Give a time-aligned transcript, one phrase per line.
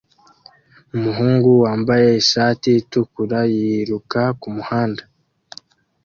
[0.97, 5.03] Umuhungu wambaye ishati itukura yiruka kumuhanda